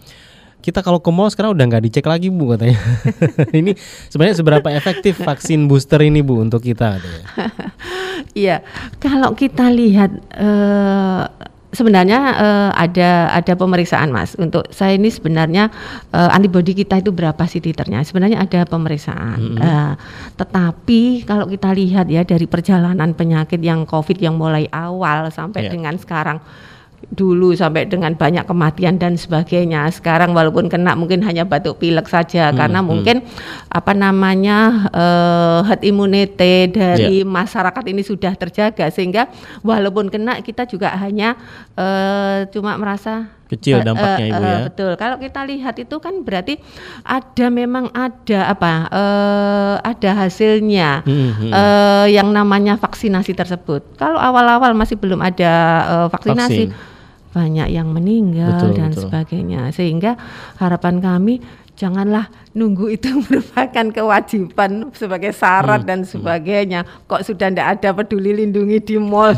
[0.65, 2.79] kita kalau ke mall sekarang udah nggak dicek lagi bu katanya.
[3.61, 3.73] ini
[4.11, 6.99] sebenarnya seberapa efektif vaksin booster ini bu untuk kita?
[8.33, 8.65] Iya,
[8.97, 10.13] kalau kita lihat.
[10.33, 11.25] Uh,
[11.77, 15.69] sebenarnya uh, ada ada pemeriksaan mas untuk saya ini sebenarnya
[16.17, 19.61] uh, antibodi kita itu berapa sih titernya sebenarnya ada pemeriksaan mm -hmm.
[19.61, 19.93] uh,
[20.41, 25.73] tetapi kalau kita lihat ya dari perjalanan penyakit yang covid yang mulai awal sampai yeah.
[25.77, 26.41] dengan sekarang
[27.13, 29.87] dulu sampai dengan banyak kematian dan sebagainya.
[29.95, 32.89] Sekarang walaupun kena mungkin hanya batuk pilek saja hmm, karena hmm.
[32.89, 33.17] mungkin
[33.71, 37.29] apa namanya uh, herd immunity dari yeah.
[37.29, 39.31] masyarakat ini sudah terjaga sehingga
[39.63, 41.39] walaupun kena kita juga hanya
[41.79, 44.59] uh, cuma merasa kecil dampaknya uh, uh, ibu ya.
[44.67, 44.93] betul.
[44.99, 46.59] Kalau kita lihat itu kan berarti
[47.07, 51.53] ada memang ada apa uh, ada hasilnya hmm, hmm.
[51.55, 53.87] Uh, yang namanya vaksinasi tersebut.
[53.99, 55.53] Kalau awal-awal masih belum ada
[55.87, 56.95] uh, vaksinasi Vaksin
[57.37, 59.03] banyak yang meninggal betul, dan betul.
[59.05, 59.69] sebagainya.
[59.77, 60.17] Sehingga
[60.57, 61.45] harapan kami
[61.77, 65.89] janganlah nunggu itu merupakan kewajiban sebagai syarat hmm.
[65.93, 66.09] dan hmm.
[66.09, 66.81] sebagainya.
[67.05, 69.37] Kok sudah tidak ada peduli lindungi di mall?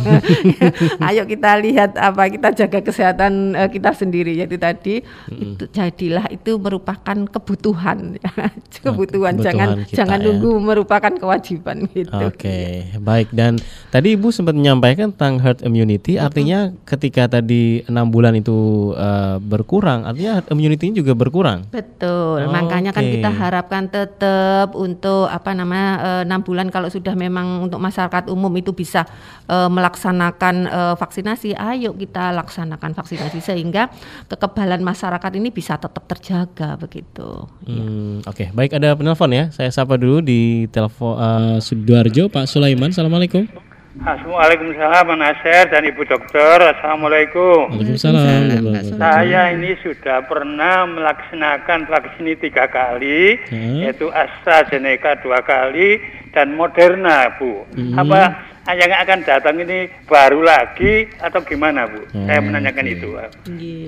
[1.11, 4.39] Ayo kita lihat apa kita jaga kesehatan uh, kita sendiri.
[4.39, 5.43] Jadi tadi hmm.
[5.43, 8.23] itu jadilah itu merupakan kebutuhan,
[8.87, 9.35] kebutuhan.
[9.35, 10.25] Nah, jangan kita, jangan ya.
[10.31, 12.15] nunggu merupakan kewajiban gitu.
[12.15, 12.71] Oke, okay.
[13.03, 13.35] baik.
[13.35, 13.59] Dan
[13.91, 16.23] tadi ibu sempat menyampaikan tentang herd immunity, hmm.
[16.23, 21.67] artinya ketika tadi enam bulan itu uh, berkurang, artinya herd immunity juga berkurang.
[21.75, 22.47] Betul.
[22.47, 27.65] Oh, Makanya kan kita harapkan tetap untuk apa namanya eh, enam bulan kalau sudah memang
[27.65, 29.07] untuk masyarakat umum itu bisa
[29.49, 33.89] uh, melaksanakan uh, vaksinasi, ayo kita laksanakan vaksinasi sehingga
[34.29, 37.47] kekebalan masyarakat ini bisa tetap terjaga begitu.
[37.65, 37.83] Ya.
[37.83, 38.31] Hmm, ya.
[38.31, 38.47] Oke, okay.
[38.53, 39.45] baik ada penelpon ya.
[39.53, 42.91] Saya sapa dulu di telepon uh, Sidoarjo Pak Sulaiman.
[42.91, 43.68] Assalamualaikum.
[43.99, 46.63] Assalamualaikum Nasir dan Ibu Dokter.
[46.63, 47.75] Assalamualaikum.
[47.75, 48.95] Waalaikumsalam.
[48.95, 53.83] Saya ini sudah pernah melaksanakan vaksin ini tiga kali, hmm.
[53.83, 55.99] yaitu AstraZeneca dua kali
[56.31, 57.67] dan Moderna, Bu.
[57.75, 57.99] Hmm.
[57.99, 58.39] Apa
[58.71, 61.99] yang akan datang ini baru lagi atau gimana, Bu?
[62.15, 62.31] Hmm.
[62.31, 62.95] Saya menanyakan okay.
[62.95, 63.09] itu.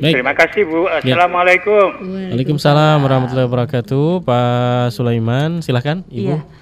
[0.02, 0.12] Baik.
[0.18, 0.90] Terima kasih, Bu.
[0.90, 0.98] Ya.
[1.06, 1.86] Assalamualaikum.
[2.02, 2.34] Ya.
[2.34, 4.26] Waalaikumsalam warahmatullahi wabarakatuh.
[4.26, 6.34] Pak Sulaiman, silahkan, Ibu.
[6.34, 6.58] Iya.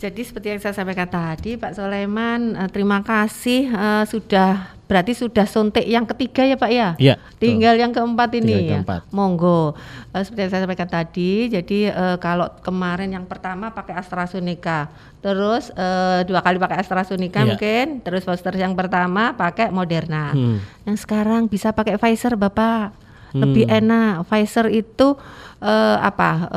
[0.00, 5.44] Jadi seperti yang saya sampaikan tadi, Pak Soleman, uh, terima kasih uh, sudah berarti sudah
[5.44, 6.88] suntik yang ketiga ya Pak ya.
[6.96, 7.14] Iya.
[7.36, 7.82] Tinggal betul.
[7.84, 8.70] yang keempat ini Tinggal ya.
[8.80, 9.00] Keempat.
[9.12, 9.76] Monggo.
[10.16, 14.88] Uh, seperti yang saya sampaikan tadi, jadi uh, kalau kemarin yang pertama pakai AstraZeneca,
[15.20, 17.46] terus uh, dua kali pakai AstraZeneca ya.
[17.52, 20.32] mungkin, terus booster yang pertama pakai Moderna.
[20.32, 20.64] Hmm.
[20.88, 22.96] Yang sekarang bisa pakai Pfizer Bapak.
[23.36, 23.78] Lebih hmm.
[23.84, 24.14] enak.
[24.26, 25.14] Pfizer itu
[25.60, 26.50] uh, apa?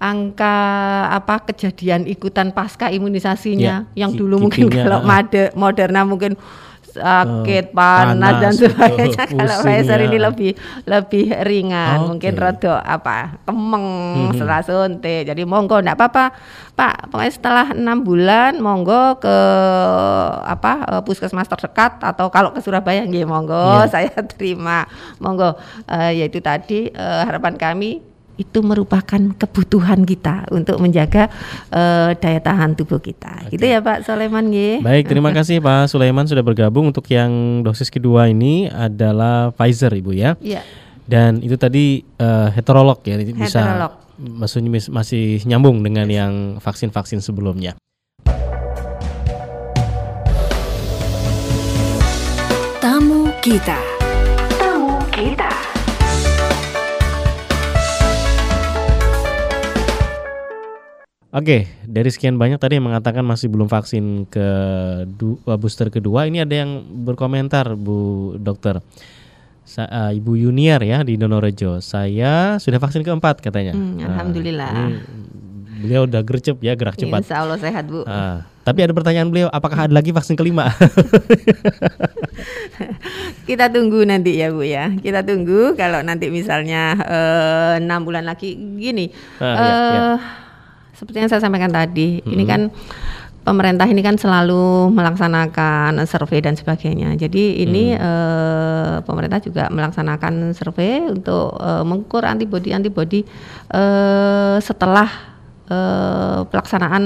[0.00, 0.56] Angka
[1.12, 6.40] apa kejadian ikutan pasca imunisasinya ya, yang dulu mungkin kalau made, Moderna mungkin
[6.90, 9.24] sakit, uh, panas, panas dan sebagainya.
[9.24, 10.52] Uh, kalau Pfizer ini lebih
[10.88, 12.08] lebih ringan, okay.
[12.10, 14.34] mungkin rada apa kemeng hmm.
[14.34, 15.22] setelah suntik.
[15.28, 16.24] Jadi monggo enggak apa-apa,
[16.74, 16.94] Pak.
[17.12, 19.36] Pokoknya setelah enam bulan monggo ke
[20.42, 23.90] apa eh, puskesmas terdekat atau kalau ke Surabaya nggih monggo yeah.
[23.90, 24.88] saya terima.
[25.22, 25.54] Monggo
[25.86, 28.09] uh, yaitu tadi uh, harapan kami
[28.40, 31.28] itu merupakan kebutuhan kita untuk menjaga
[31.68, 33.44] uh, daya tahan tubuh kita.
[33.46, 33.60] Okay.
[33.60, 34.80] Gitu ya Pak Sulaiman ya.
[34.80, 40.16] Baik, terima kasih Pak Sulaiman sudah bergabung untuk yang dosis kedua ini adalah Pfizer Ibu
[40.16, 40.40] ya.
[40.40, 40.64] Iya.
[41.04, 43.36] Dan itu tadi uh, heterolog ya, heterolog.
[43.36, 43.62] bisa
[44.20, 47.76] maksudnya masih nyambung dengan yang vaksin-vaksin sebelumnya.
[52.80, 53.99] Tamu kita.
[61.30, 64.48] Oke, dari sekian banyak tadi yang mengatakan masih belum vaksin ke
[65.14, 68.82] dua, booster kedua, ini ada yang berkomentar, Bu Dokter.
[69.62, 71.78] Sa uh, Ibu Yuniar ya di Donorejo.
[71.78, 73.78] Saya sudah vaksin keempat katanya.
[73.78, 74.70] Hmm, Alhamdulillah.
[74.74, 74.90] Nah,
[75.78, 77.22] beliau udah gercep ya, gerak cepat.
[77.22, 78.02] Insya Allah sehat Bu.
[78.02, 80.74] Uh, tapi ada pertanyaan beliau, apakah ada lagi vaksin kelima?
[83.46, 84.90] Kita tunggu nanti ya Bu ya.
[84.98, 89.14] Kita tunggu kalau nanti misalnya eh, enam uh, bulan lagi gini.
[89.38, 90.49] Uh, uh, ya, ya
[91.00, 92.28] seperti yang saya sampaikan tadi, hmm.
[92.28, 92.68] ini kan
[93.40, 97.16] pemerintah ini kan selalu melaksanakan survei dan sebagainya.
[97.16, 98.04] Jadi ini hmm.
[98.04, 103.24] eh, pemerintah juga melaksanakan survei untuk eh, mengukur antibodi antibodi
[103.72, 105.29] eh, setelah
[105.70, 107.04] uh, pelaksanaan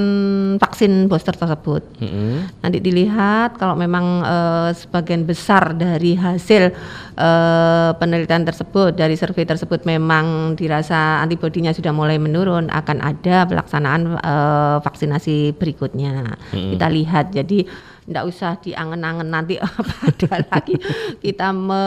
[0.59, 1.85] vaksin booster tersebut.
[2.01, 2.65] Mm-hmm.
[2.65, 6.73] Nanti dilihat kalau memang uh, sebagian besar dari hasil
[7.21, 14.19] uh, penelitian tersebut dari survei tersebut memang dirasa antibodinya sudah mulai menurun, akan ada pelaksanaan
[14.19, 16.35] uh, vaksinasi berikutnya.
[16.51, 16.71] Mm-hmm.
[16.75, 17.27] Kita lihat.
[17.31, 17.69] Jadi
[18.05, 20.77] tidak usah diangen-angen nanti apa ada lagi
[21.25, 21.83] kita me,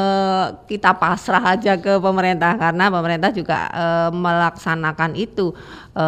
[0.66, 5.54] kita pasrah aja ke pemerintah karena pemerintah juga e, melaksanakan itu
[5.94, 6.06] e,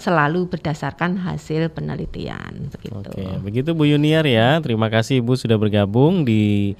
[0.00, 2.96] selalu berdasarkan hasil penelitian begitu.
[2.96, 4.64] Oke, begitu Bu Yuniar ya.
[4.64, 6.72] Terima kasih Ibu sudah bergabung di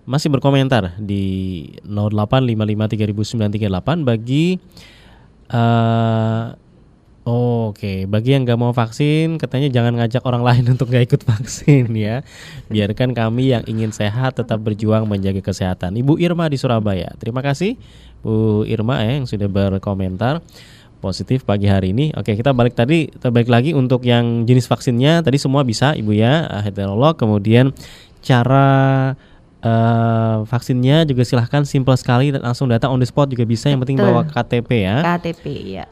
[0.05, 4.61] masih berkomentar di 0855300938 bagi
[5.49, 6.53] uh,
[7.25, 8.05] oh, oke okay.
[8.05, 12.21] bagi yang nggak mau vaksin katanya jangan ngajak orang lain untuk nggak ikut vaksin ya
[12.69, 17.81] biarkan kami yang ingin sehat tetap berjuang menjaga kesehatan Ibu Irma di Surabaya terima kasih
[18.21, 20.41] Bu Irma ya yang sudah berkomentar
[21.05, 22.17] positif pagi hari ini.
[22.17, 26.17] Oke, kita balik tadi, kita balik lagi untuk yang jenis vaksinnya tadi semua bisa Ibu
[26.17, 27.77] ya, heterolog, kemudian
[28.25, 29.13] cara
[29.65, 33.73] Uh, vaksinnya juga silahkan simple sekali dan langsung datang on the spot juga bisa.
[33.73, 35.01] Yang penting bawa KTP ya.
[35.01, 35.45] KTP
[35.81, 35.89] ya.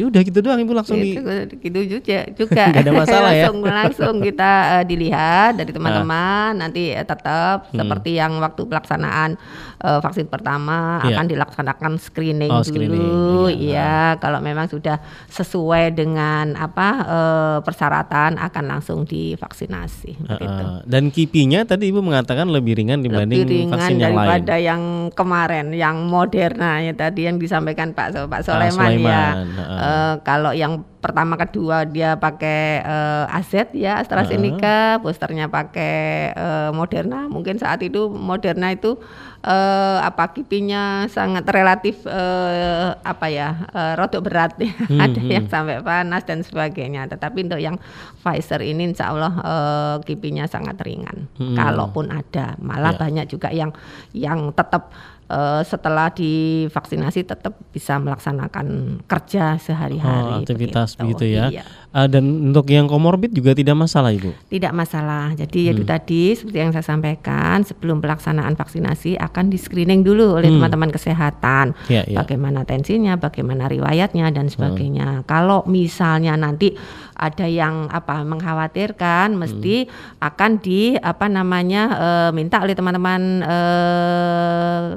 [0.00, 3.52] Ya udah gitu doang ibu langsung gitu, di gitu juga juga Gak ada masalah ya
[3.52, 6.64] langsung langsung kita uh, dilihat dari teman-teman nah.
[6.64, 7.76] nanti uh, tetap hmm.
[7.76, 9.36] seperti yang waktu pelaksanaan
[9.84, 11.20] uh, vaksin pertama yeah.
[11.20, 13.76] akan dilaksanakan screening oh, dulu screening.
[13.76, 20.64] ya kalau memang sudah sesuai dengan apa uh, persyaratan akan langsung divaksinasi uh, gitu.
[20.88, 24.82] dan kipinya tadi ibu mengatakan lebih ringan dibanding lebih ringan vaksin yang lain daripada yang
[25.12, 30.54] kemarin yang Moderna ya tadi yang disampaikan Pak Pak Soleman, uh, ya uh, Eh, kalau
[30.54, 35.00] yang pertama kedua dia pakai uh, AZ ya AstraZeneca, uh.
[35.00, 37.24] boosternya pakai uh, Moderna.
[37.26, 39.00] Mungkin saat itu Moderna itu
[39.40, 44.72] uh, apa kipinya sangat relatif uh, apa ya uh, rodok berat ya.
[44.90, 45.30] Hmm, Ada hmm.
[45.30, 47.06] yang sampai panas dan sebagainya.
[47.06, 47.78] Tetapi untuk yang
[48.20, 51.30] Pfizer ini Insya Allah uh, kipinya sangat ringan.
[51.38, 51.54] Hmm.
[51.54, 53.00] Kalaupun ada, malah yeah.
[53.00, 53.70] banyak juga yang
[54.10, 54.90] yang tetap
[55.30, 60.42] uh, setelah divaksinasi tetap bisa melaksanakan kerja sehari-hari.
[60.42, 61.46] Oh, aktivitas begitu, begitu ya.
[61.48, 61.64] Iya.
[61.90, 62.22] Uh, dan
[62.54, 64.30] untuk yang komorbid juga tidak masalah ibu?
[64.46, 65.34] Tidak masalah.
[65.34, 65.72] Jadi hmm.
[65.74, 70.62] itu tadi seperti yang saya sampaikan sebelum pelaksanaan vaksinasi akan di screening dulu oleh hmm.
[70.62, 70.96] teman-teman hmm.
[70.96, 71.66] kesehatan.
[71.90, 72.22] Ya, ya.
[72.22, 75.22] Bagaimana tensinya, bagaimana riwayatnya dan sebagainya.
[75.22, 75.26] Hmm.
[75.26, 76.78] Kalau misalnya nanti
[77.20, 80.24] ada yang apa mengkhawatirkan, mesti hmm.
[80.24, 83.58] akan di apa namanya e, minta oleh teman-teman e,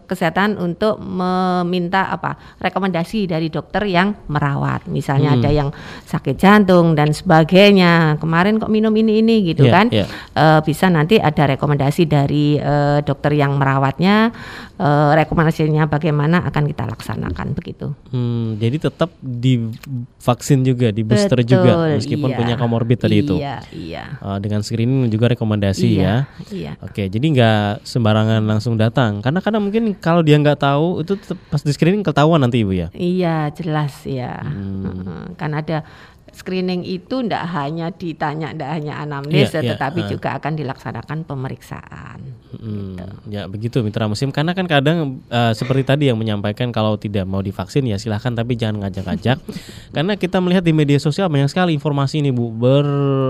[0.08, 4.88] kesehatan untuk meminta apa rekomendasi dari dokter yang merawat.
[4.88, 5.40] Misalnya hmm.
[5.44, 5.70] ada yang
[6.08, 8.20] sakit jantung dan sebagainya.
[8.20, 9.86] Kemarin kok minum ini ini gitu yeah, kan?
[9.88, 10.08] Yeah.
[10.36, 14.36] E, bisa nanti ada rekomendasi dari e, dokter yang merawatnya.
[14.76, 14.90] E,
[15.24, 17.96] rekomendasinya bagaimana akan kita laksanakan begitu.
[18.12, 23.24] Hmm, jadi tetap divaksin juga, di booster Betul, juga meskipun iya, punya komorbid tadi iya,
[23.24, 23.36] itu.
[23.40, 24.04] Iya, iya.
[24.20, 26.16] Uh, dengan screening juga rekomendasi iya, ya.
[26.50, 26.72] Iya.
[26.82, 29.22] Oke, jadi nggak sembarangan langsung datang.
[29.22, 31.14] Karena kadang mungkin kalau dia nggak tahu itu
[31.54, 32.90] pas di screening ketahuan nanti ibu ya.
[32.92, 34.42] Iya, jelas ya.
[34.42, 35.38] Hmm.
[35.38, 35.86] Kan ada
[36.34, 40.10] screening itu tidak hanya ditanya, tidak hanya anamnes, yeah, yeah, tetapi uh.
[40.10, 42.20] juga akan dilaksanakan pemeriksaan.
[42.58, 43.06] Hmm, gitu.
[43.30, 47.40] Ya begitu mitra musim, karena kan kadang uh, seperti tadi yang menyampaikan kalau tidak mau
[47.46, 49.38] divaksin ya silahkan, tapi jangan ngajak-ngajak,
[49.96, 52.88] karena kita melihat di media sosial banyak sekali informasi ini bu ber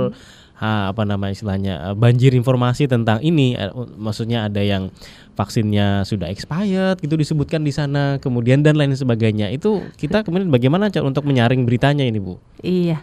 [0.10, 4.94] ha, apa nama istilahnya eh, banjir informasi tentang ini, eh, maksudnya ada yang
[5.34, 9.50] vaksinnya sudah expired gitu disebutkan di sana kemudian dan lain sebagainya.
[9.50, 12.38] Itu kita kemudian bagaimana cara untuk menyaring beritanya ini bu?
[12.62, 13.02] Iya.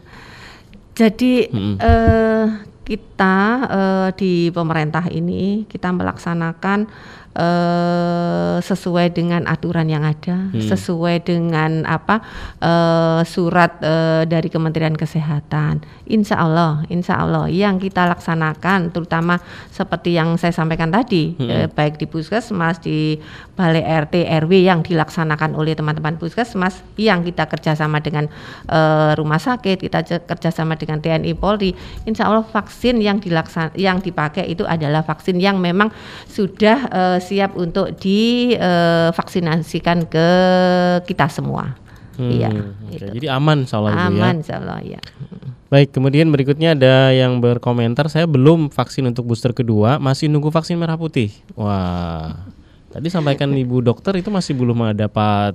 [0.95, 1.77] Jadi hmm.
[1.81, 2.47] uh,
[2.85, 3.39] kita
[3.71, 6.91] uh, di pemerintah ini kita melaksanakan
[7.37, 10.67] uh, sesuai dengan aturan yang ada, hmm.
[10.67, 12.23] sesuai dengan apa
[12.59, 15.83] uh, surat uh, dari Kementerian Kesehatan.
[16.11, 19.39] Insya Allah, Insya Allah yang kita laksanakan, terutama
[19.71, 21.49] seperti yang saya sampaikan tadi, hmm.
[21.49, 23.21] uh, baik di puskesmas, di
[23.55, 28.27] balai RT RW yang dilaksanakan oleh teman-teman puskesmas, yang kita kerjasama dengan
[28.67, 31.77] uh, rumah sakit, kita kerjasama dengan TNI Polri.
[32.09, 35.95] Insya Allah vaksin yang dilaksan yang dipakai itu adalah vaksin yang memang
[36.27, 40.29] sudah uh, siap untuk divaksinasikan ke
[41.07, 41.77] kita semua.
[42.21, 42.51] Hmm, iya.
[42.91, 43.15] Okay.
[43.17, 44.07] Jadi aman insya Allah ya.
[44.11, 45.01] Aman insya Allah ya.
[45.71, 50.75] Baik, kemudian berikutnya ada yang berkomentar saya belum vaksin untuk booster kedua, masih nunggu vaksin
[50.75, 51.31] merah putih.
[51.55, 52.35] Wah.
[52.91, 55.55] Tadi sampaikan Ibu dokter itu masih belum dapat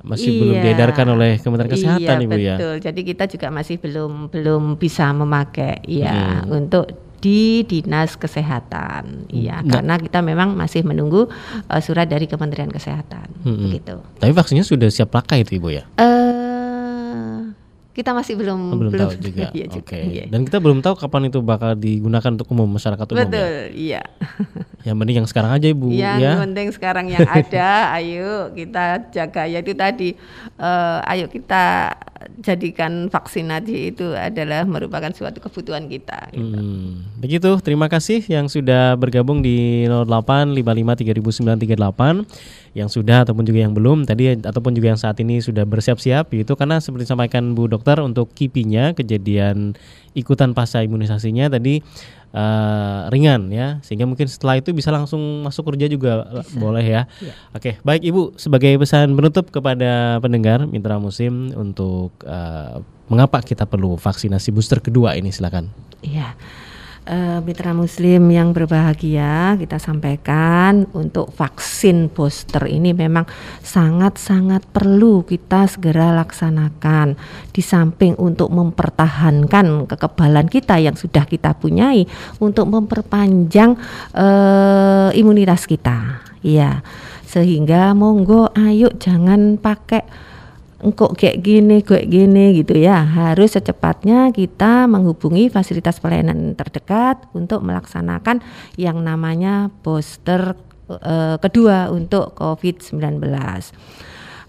[0.00, 2.44] masih iya, belum diedarkan oleh Kementerian Kesehatan iya, Ibu betul.
[2.44, 2.56] ya.
[2.56, 2.74] Betul.
[2.84, 6.52] Jadi kita juga masih belum belum bisa memakai ya hmm.
[6.52, 6.84] untuk
[7.20, 9.28] di dinas kesehatan.
[9.28, 9.78] Iya, nah.
[9.78, 11.28] karena kita memang masih menunggu
[11.68, 13.28] uh, surat dari Kementerian Kesehatan.
[13.44, 13.68] Hmm.
[13.68, 14.00] Begitu.
[14.18, 15.84] Tapi vaksinnya sudah siap pakai itu Ibu ya?
[16.00, 16.40] Uh,
[17.90, 19.46] kita masih belum oh, belum, belum tahu juga.
[19.58, 19.84] iya, Oke.
[19.84, 20.02] Okay.
[20.08, 20.24] Iya.
[20.32, 23.20] Dan kita belum tahu kapan itu bakal digunakan untuk umum masyarakat umum.
[23.20, 23.24] Ya?
[23.28, 23.62] Betul, ya?
[23.76, 24.02] iya.
[24.88, 26.08] Yang penting yang sekarang aja Ibu yang ya.
[26.16, 27.68] Yang penting sekarang yang ada,
[28.00, 30.16] ayo kita jaga ya itu tadi
[30.56, 31.92] uh, ayo kita
[32.40, 36.28] jadikan vaksinasi itu adalah merupakan suatu kebutuhan kita.
[36.36, 36.56] Gitu.
[36.56, 40.52] Hmm, begitu, terima kasih yang sudah bergabung di 08
[42.76, 46.52] yang sudah ataupun juga yang belum tadi ataupun juga yang saat ini sudah bersiap-siap itu
[46.54, 49.74] karena seperti disampaikan Bu Dokter untuk kipinya kejadian
[50.14, 51.82] ikutan pasca imunisasinya tadi
[52.34, 56.58] uh, ringan ya sehingga mungkin setelah itu bisa langsung masuk kerja juga bisa.
[56.58, 57.02] boleh ya.
[57.22, 57.34] ya.
[57.54, 63.98] Oke, baik Ibu sebagai pesan penutup kepada pendengar Mitra Musim untuk uh, mengapa kita perlu
[63.98, 65.70] vaksinasi booster kedua ini silakan.
[66.00, 66.34] Iya
[67.10, 73.26] uh, mitra muslim yang berbahagia kita sampaikan untuk vaksin booster ini memang
[73.60, 77.18] sangat-sangat perlu kita segera laksanakan.
[77.50, 82.06] Di samping untuk mempertahankan kekebalan kita yang sudah kita punyai
[82.38, 83.74] untuk memperpanjang
[84.14, 86.22] uh, imunitas kita.
[86.40, 86.80] Ya
[87.30, 90.02] sehingga monggo ayo jangan pakai
[90.80, 93.04] engkau kayak gini, kayak gini gitu ya.
[93.04, 98.40] Harus secepatnya kita menghubungi fasilitas pelayanan terdekat untuk melaksanakan
[98.80, 100.56] yang namanya booster
[100.88, 103.20] uh, kedua untuk COVID-19.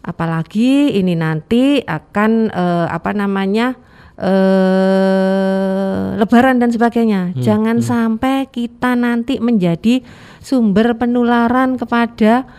[0.01, 3.77] Apalagi ini nanti akan uh, apa namanya
[4.17, 7.33] uh, lebaran dan sebagainya.
[7.33, 7.85] Hmm, Jangan hmm.
[7.85, 10.01] sampai kita nanti menjadi
[10.41, 12.49] sumber penularan kepada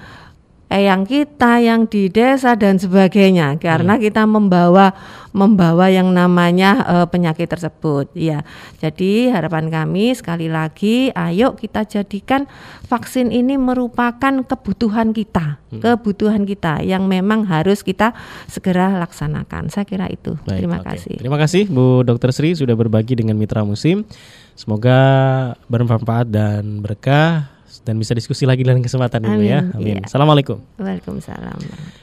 [0.72, 3.60] eyang kita yang di desa dan sebagainya.
[3.60, 4.02] Karena hmm.
[4.02, 4.96] kita membawa
[5.32, 8.08] membawa yang namanya uh, penyakit tersebut.
[8.16, 8.44] Ya
[8.80, 12.48] jadi harapan kami sekali lagi ayo kita jadikan
[12.88, 15.60] vaksin ini merupakan kebutuhan kita.
[15.72, 15.80] Hmm.
[15.80, 18.12] kebutuhan kita yang memang harus kita
[18.44, 19.72] segera laksanakan.
[19.72, 20.36] Saya kira itu.
[20.44, 20.88] Baik, terima okay.
[20.96, 21.16] kasih.
[21.16, 24.04] Terima kasih Bu Dokter Sri sudah berbagi dengan Mitra Musim.
[24.52, 25.00] Semoga
[25.72, 27.51] bermanfaat dan berkah
[27.82, 29.34] dan bisa diskusi lagi dalam kesempatan Amin.
[29.34, 29.60] Ibu ya.
[29.74, 29.96] Amin.
[29.98, 30.06] Ya.
[30.06, 30.58] Assalamualaikum.
[30.78, 32.01] Waalaikumsalam.